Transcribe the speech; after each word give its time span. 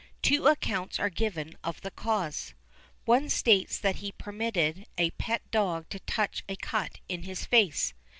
Two 0.23 0.47
accounts 0.47 0.97
are 0.97 1.11
given 1.11 1.53
of 1.63 1.81
the 1.81 1.91
cause. 1.91 2.55
One 3.05 3.29
states 3.29 3.77
that 3.77 3.97
he 3.97 4.11
permitted 4.11 4.87
a 4.97 5.11
pet 5.11 5.43
dog 5.51 5.89
to 5.89 5.99
touch 5.99 6.43
a 6.49 6.55
cut 6.55 6.97
in 7.07 7.21
his 7.21 7.45
face. 7.45 7.93